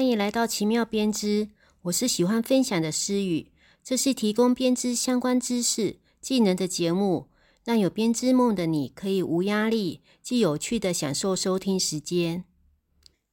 [0.00, 1.50] 欢迎来到奇妙编织。
[1.82, 3.48] 我是喜欢分享的思雨，
[3.84, 7.26] 这是提供编织相关知识、技能的节目，
[7.66, 12.44] 让有编织梦的你可以无压力、既有趣的享受收听时间。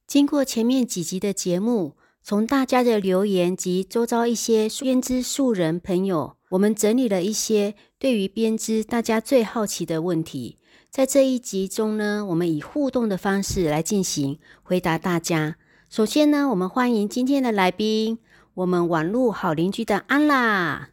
[0.06, 10.58] 经过前面几集的节目，从大家的留言及周遭一些编织素人朋友，我们整理了一些对于编织大家最好奇的问题。
[10.90, 15.56] 在这一集中呢，我们以互动的方式来进行回答大家。
[15.90, 18.18] 首先呢，我们欢迎今天的来宾，
[18.52, 20.90] 我们网络好邻居的安啦。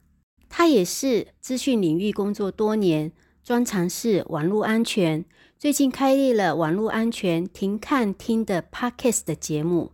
[0.47, 3.11] 他也是资讯领域工作多年，
[3.43, 5.25] 专长是网络安全。
[5.59, 9.91] 最近开立了网络安全停看听的 Podcast 的节目。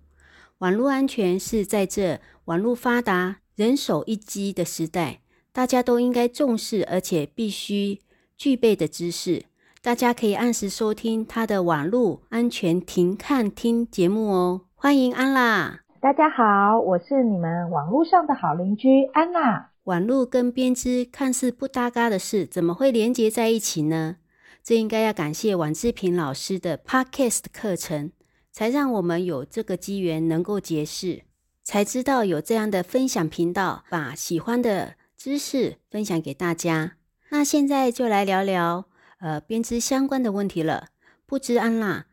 [0.59, 7.99] 网络安全是在这网络发达、人手一机的时代，大家都应该重视而且必须
[8.37, 9.45] 具备的知识。
[9.81, 14.61] 大家可以按时收听他的网络安全停看听节目哦。
[14.83, 19.69] 欢迎安娜，大家好，我是你们网络上的好邻居安娜。
[19.83, 24.15] 网络跟编织看似不搭嘎的事，怎么会连接在一起呢？
[24.63, 28.11] 这应该要感谢王志平老师的 Podcast 课程，
[28.51, 31.25] 才让我们有这个机缘能够结识，
[31.63, 36.93] 才知道有这样的分享频道，把喜欢的知识分享给大家。
[37.29, 38.85] 那现在就来聊聊
[39.19, 40.87] 呃编织相关的问题了。
[41.27, 42.07] 不知安娜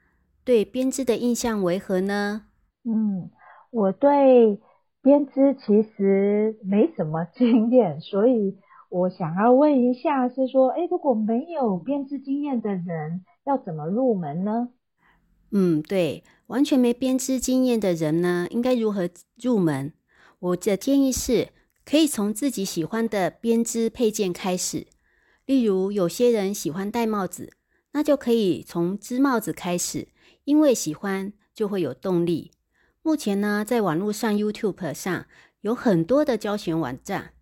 [0.45, 2.43] 对编织的印象为何呢？
[2.91, 3.31] 嗯，
[3.71, 4.59] 我对
[5.03, 8.57] 编织其实没什么经验，所以
[8.89, 14.71] 我想要问一下，是说，哎，如果没有编织经验的人，要怎么入门呢？
[15.51, 19.09] 嗯，对，完全没编织经验的人呢，应该如何
[19.43, 19.93] 入门？
[20.39, 21.49] 我的建议是，
[21.85, 24.87] 可以从自己喜欢的编织配件开始。
[25.45, 27.53] 例如，有些人喜欢戴帽子，
[27.93, 30.09] 那就可以从织帽子开始，
[30.45, 32.51] 因为喜欢就会有动力。
[33.09, 35.25] 目前呢，在网络上 YouTube 上
[35.63, 37.33] 有很多的教学网站，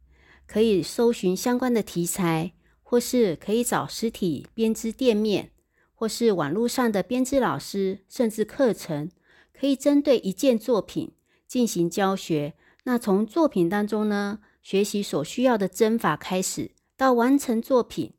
[0.47, 2.53] 可以搜寻相关的题材，
[2.85, 5.51] 或是可以找实体编织店面，
[5.93, 9.11] 或是网络上的编织老师，甚至课程，
[9.53, 11.11] 可以针对一件作品
[11.49, 12.55] 进行教学。
[12.85, 18.13] 那从作品当中呢，学习所需要的针法开始，到完成作品，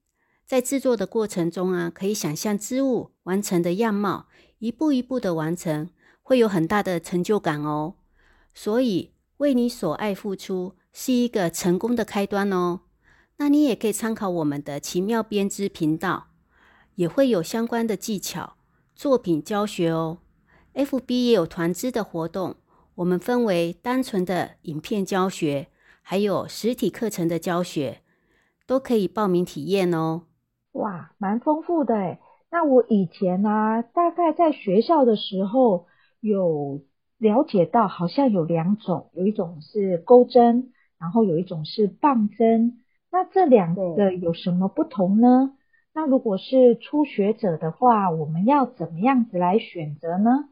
[0.46, 4.28] 在制作的过程中啊，可以想象织物完成的样貌，
[4.60, 5.90] 一步一步的完成。
[6.28, 7.94] 会有很大的成就感哦，
[8.54, 12.82] 所以为你所爱付出是一个成功的开端哦。
[13.38, 16.28] 那你也可以参考我们的奇妙编织频道，
[16.96, 18.58] 也会有相关的技巧
[18.94, 20.18] 作品教学哦。
[20.74, 22.58] FB 也有团织的活动，
[22.96, 25.70] 我们分为单纯的影片教学，
[26.02, 28.02] 还有实体课程的教学，
[28.66, 30.24] 都可以报名体验哦。
[30.74, 35.88] 哇，蛮丰富的诶那我以前呢，大概在学校的时候。
[36.28, 36.82] 有
[37.18, 42.84] 了解到，好像有两种，有一种是钩针，然后有一种是棒针。
[43.10, 45.54] 那这两个有什么不同呢？
[45.94, 50.50] 那如果是初学者的话，我们要怎么样子来选择呢？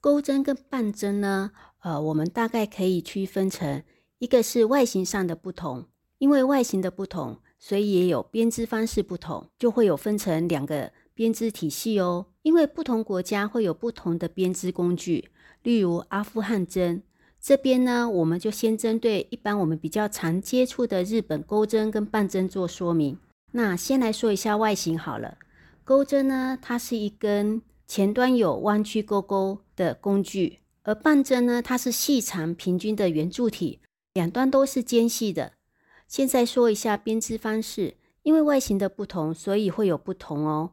[0.00, 1.50] 钩针跟棒针呢？
[1.82, 3.82] 呃，我们大概可以区分成
[4.18, 5.84] 一个是外形上的不同，
[6.18, 10.92] 因为外形的不同，所以也有编织方式不同，就会有分成两个。
[11.16, 15.30] 编织体系哦，因为不同国家会有不同的编织工具，
[15.62, 17.02] 例如阿富汗针
[17.40, 23.18] 这边呢，我们就先针对一般我们比较常接触的日本钩针跟棒针做说明。
[23.52, 25.38] 那先来说一下外形好了，
[25.84, 33.80] 钩针呢，它是一根前端有弯曲钩钩的工具，而棒针呢，它是细长平均的圆柱体，
[34.12, 35.52] 两端都是尖细的。
[36.06, 40.72] 现在说一下编织方式，因为外形的不同，所以会有不同哦。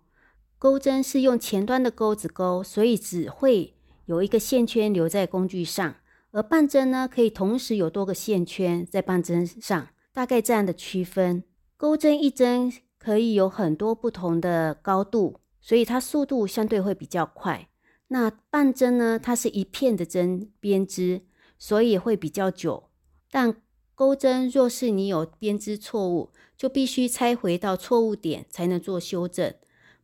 [0.61, 3.73] 钩针是用前端的钩子钩，所以只会
[4.05, 5.95] 有一个线圈留在工具上；
[6.29, 11.43] 而棒针呢，可以同时有多个线圈在棒针上，大概这样的区分。
[11.77, 17.67] 钩针一针可以有很多不同的高度，所以它速度相对会比较快。
[18.09, 21.23] 那棒针呢，它是一片的针编织，
[21.57, 22.83] 所以会比较久。
[23.31, 23.55] 但
[23.95, 29.51] 钩针若是你有编织错误，就必须拆回到错误点才能做修正。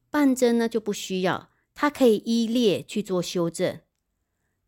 [0.09, 3.80] 半针呢就不需要，它可以依列去做修正。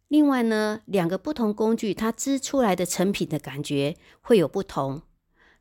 [0.07, 5.03] 另外呢，两个不同工具，它织出来的成品的感觉会有不同。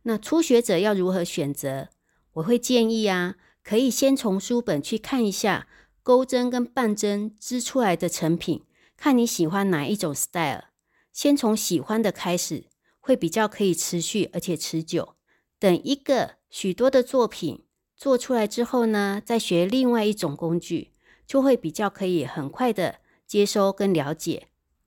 [0.03, 1.91] 那初学者要如何选择？
[2.33, 5.69] 我会建议啊，可以先从书本去看一下
[6.03, 8.65] 钩针跟半针织出来的成品，
[8.97, 10.65] 看你喜欢哪一种 style，
[11.13, 12.65] 先从喜欢的开始，
[13.01, 15.15] 会比较可以持续而且持久。
[15.59, 17.65] 等一个许多的作品。
[17.99, 20.93] 做出来之后呢，再学另外一种工具，
[21.27, 24.47] 就会比较可以很快的接收跟了解。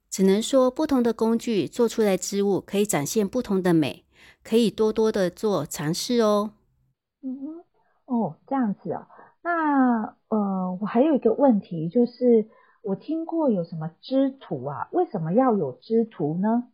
[0.09, 4.05] 只能说不同的工具做出来之物可以展现不同的美，
[4.41, 6.51] 可以多多的做尝试哦。
[7.21, 7.63] 嗯嗯，
[8.05, 9.05] 哦，这样子哦。
[9.41, 12.47] 那呃，我还有一个问题，就是
[12.81, 14.87] 我听过有什么织图啊？
[14.91, 16.69] 为什么要有织图呢？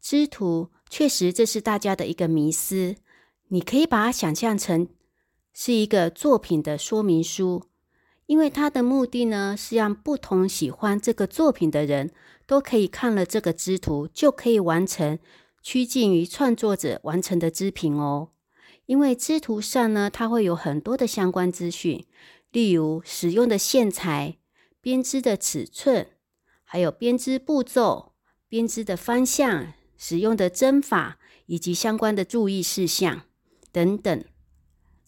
[0.00, 2.96] 织图确实这是大家的一个迷思，
[3.48, 4.88] 你可以把它想象成
[5.60, 7.64] 是一个作品的说明书，
[8.26, 12.12] 因为它的目的呢是让不同喜欢这个作品的人
[12.46, 15.18] 都可以看了这个织图，就可以完成
[15.60, 18.28] 趋近于创作者完成的织品哦。
[18.86, 22.06] 因为织图上呢，它会有很多的相关资讯，
[22.52, 24.38] 例如使用的线材、
[24.80, 26.06] 编织的尺寸，
[26.62, 28.12] 还有编织步骤、
[28.48, 29.72] 编织的方向。
[29.96, 33.22] 使用的针法以及相关的注意事项
[33.72, 34.24] 等等，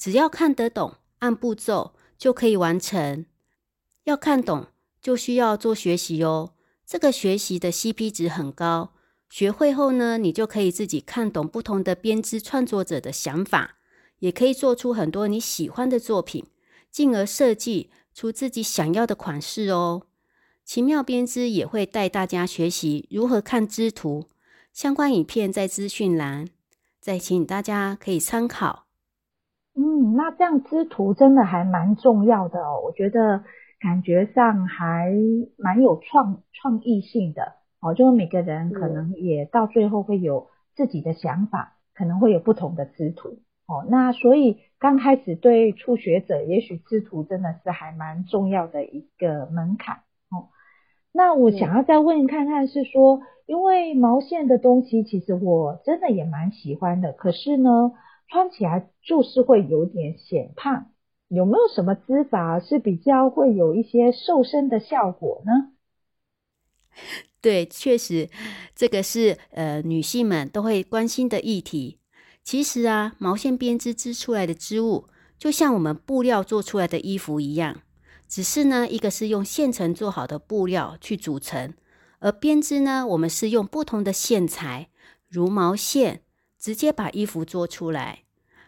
[0.00, 3.26] 只要看得懂，按步骤就可以完成。
[4.05, 4.69] 要看懂，
[5.02, 6.55] 就需要做学习哦。
[6.87, 8.94] 这个学习的 CP 值很高。
[9.29, 13.76] 学会后呢，你就可以自己看懂不同的编织创作者的想法，
[14.20, 16.47] 也可以做出很多你喜欢的作品，
[16.91, 20.05] 进而设计出自己想要的款式哦。
[20.64, 24.31] 奇妙编织也会带大家学习如何看织图。
[24.73, 26.49] 相关影片在资讯栏，
[26.99, 28.87] 再请大家可以参考。
[30.00, 33.44] 嗯，那这样织图真的还蛮重要的哦，我觉得
[33.81, 35.12] 感觉上还
[35.58, 37.52] 蛮有创创意性的
[37.82, 43.85] 哦，就是每个人可能也到最后会有自己的想法，可能会有不同的织图哦。
[43.91, 49.97] 那所以刚开始对初学者，也许织图真的是还蛮重要的一个门槛
[50.31, 50.49] 哦。
[51.12, 53.20] 那我想要再问看看，是说。
[53.47, 57.12] 因为毛线的东西，其实我真的也蛮喜欢的。
[57.12, 57.91] 可是呢，
[58.30, 60.92] 穿起来就是会有点显胖。
[61.28, 65.72] 有没有什么织法是比较会有一些瘦身的效果呢？
[67.40, 68.28] 对，确实，
[68.74, 71.98] 这个是呃女性们都会关心的议题。
[72.42, 75.06] 其实啊，毛线编织织出来的织物，
[75.38, 77.82] 就像我们布料做出来的衣服一样，
[78.28, 81.74] 只是呢，一个是用现成做好的布料去组成。
[82.18, 84.88] 而编织呢，我们是用不同的线材，
[85.28, 86.22] 如毛线，
[86.60, 88.24] 直接把衣服做出来。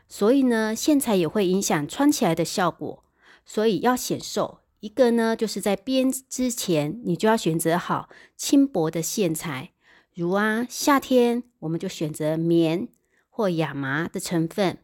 [0.08, 3.04] 所以呢，线材也会影响穿起来的效果。
[3.44, 9.72] 所以要显瘦，一个呢，就是在编织前，你就要选择好轻薄的线材，
[10.14, 12.88] 如啊，夏天我们就选择棉
[13.28, 14.78] 或亚麻的成分。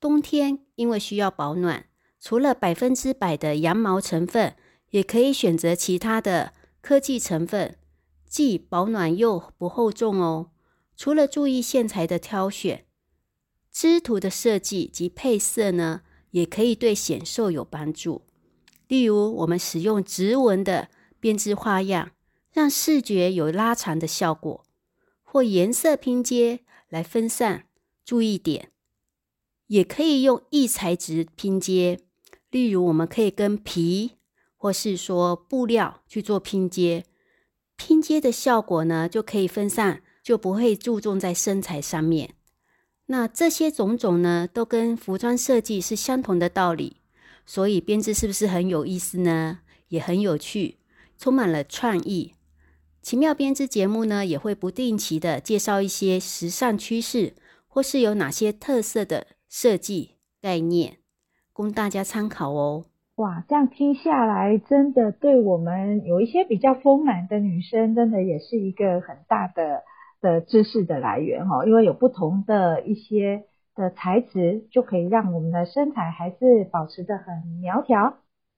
[0.00, 1.86] 冬天因为需要保暖，
[2.20, 4.54] 除了百分之百的羊毛成分，
[4.90, 7.76] 也可以选择其他的科技成分。
[8.26, 10.50] 既保暖又不厚重哦。
[10.96, 12.86] 除了注意线材的挑选，
[13.70, 18.22] 织图的设计及配色呢，也可以对显瘦有帮助。
[18.86, 20.88] 例如，我们使用直纹的
[21.18, 22.12] 编织花样，
[22.52, 24.62] 让视觉有拉长的效果；
[25.22, 27.66] 或颜色拼接来分散
[28.04, 28.70] 注意点，
[29.66, 31.98] 也可以用异材质拼接。
[32.50, 34.12] 例如，我们可以跟皮
[34.56, 37.04] 或是说布料去做拼接。
[37.76, 42.30] 拼接的效果呢，就可以分散，就不会注重在身材上面。
[43.06, 46.96] 那这些种种呢，都跟服装设计是相同的道理。
[47.46, 49.58] 所以编织是不是很有意思呢？
[49.88, 50.78] 也很有趣，
[51.18, 52.32] 充满了创意。
[53.02, 57.34] 奇妙编织节目呢，也会不定期的介绍一些时尚趋势，
[57.68, 60.96] 或是有哪些特色的设计概念，
[61.52, 62.86] 供大家参考哦。
[63.16, 69.82] 哇，这样听下来，真的对我们有一些比较丰满的女生，真的也是一个很大的
[70.24, 71.66] 的知识的来源哈。
[71.66, 78.14] 因为有不同的一些的材质，就可以让我们的身材还是保持的很苗条。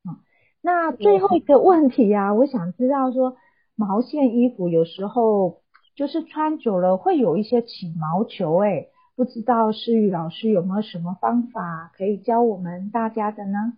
[0.08, 0.16] 嗯，
[0.62, 3.36] 那最后一个问题啊，我想知道说，
[3.74, 5.62] 毛线衣服有时候
[5.96, 13.74] 就是穿久了会有一些起毛球，哎，不知道诗雨老师有没有什么方法可以教我们大家的呢？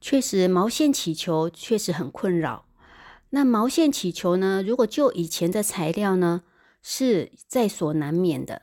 [0.00, 2.64] 确实，毛线起球确实很困扰。
[3.32, 4.62] 那毛线起球呢？
[4.66, 6.42] 如果就以前的材料呢，
[6.82, 8.62] 是在所难免的，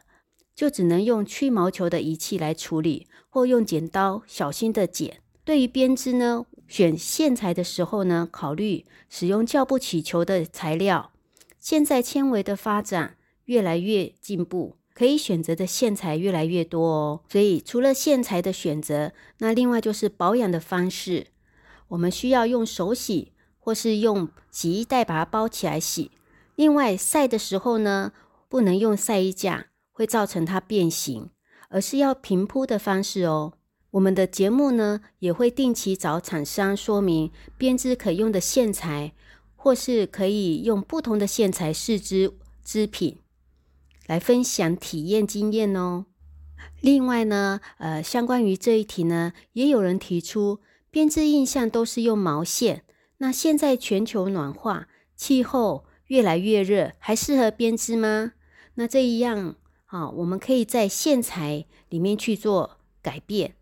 [0.55, 5.21] 就只能用去毛球的仪器来处理，或用剪刀小心的剪。
[5.43, 11.11] 对于编织呢，选线材的时候呢，考虑使用较不起球的材料。
[11.59, 17.21] 现在纤维的发展越来越进步，可以选择的线材越来越多哦。
[17.29, 21.27] 所以除了线材的选择，那另外就是保养的方式。
[21.89, 26.11] 我们需要用手洗，或是用洗衣袋把它包起来洗。
[26.57, 28.11] 另外，晒的时候呢，
[28.49, 31.29] 不能用晒衣架，会造成它变形，
[31.69, 33.53] 而是要平铺的方式哦。
[33.91, 39.13] 我们的节目呢，也会定期找厂商说明编织可用的线材，
[39.55, 42.33] 或是可以用不同的线材试织
[42.63, 43.19] 织品，
[44.07, 46.07] 来分享体验经验哦。
[46.81, 52.83] 另外呢，呃，相关于这一题呢，也有人提出，编织印象都是用毛线，
[53.19, 58.33] 那现在全球暖化，气候越来越热，还适合编织吗？
[58.75, 59.55] 那这一样
[59.87, 63.53] 啊，我们可以在线材里面去做改变，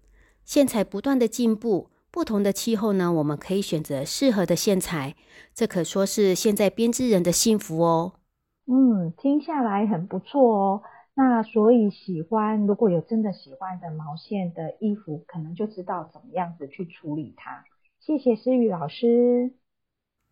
[0.44, 5.16] 线材不断的进步，不同的气候呢，我们可以选择适合的线材，
[5.54, 8.14] 这可说是现在编织人的幸福哦。
[8.68, 10.82] 嗯，听下来很不错哦。
[11.14, 17.64] 那所以喜欢，如果有真的喜欢的毛线的衣服，可能就知道怎么样子去处理它。
[18.02, 19.54] 谢谢思雨老师。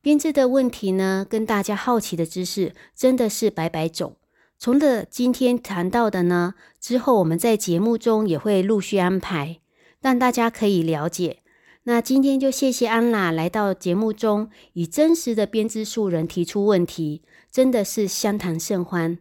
[0.04, 4.18] 编织的问题呢，跟大家好奇的知识真的是百百种。
[4.60, 9.62] 从的今天谈到的呢，之后我们在节目中也会陆续安排，
[10.02, 11.38] 让大家可以了解。
[11.84, 19.18] 那今天就谢谢安娜来到节目中，以真实的编织素人提出问题，真的是相谈甚欢。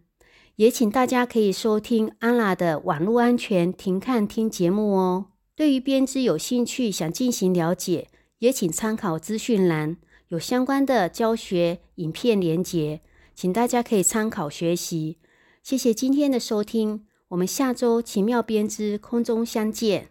[0.57, 5.27] 也请大家可以收听安娜的网络安全停看听节目哦。
[5.55, 8.09] 对于编织有兴趣想进行了解，
[8.41, 9.99] 也请参考资讯栏
[10.33, 13.03] 有相关的教学影片连结，
[13.35, 15.19] 请大家可以参考学习。
[15.63, 20.09] 谢谢今天的收听，我们下周奇妙编织空中相见，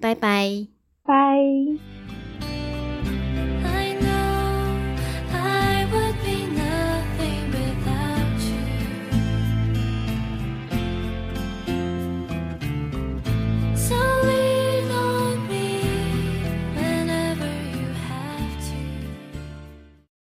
[0.00, 0.66] 拜拜，
[1.04, 1.93] 拜。